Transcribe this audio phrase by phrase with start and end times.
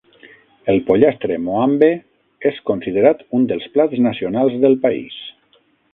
[0.71, 1.89] El pollastre Moambe
[2.51, 5.21] és considerat un dels plats nacionals del país.